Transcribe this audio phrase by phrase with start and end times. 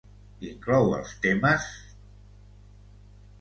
[0.51, 1.67] Inclou els temes: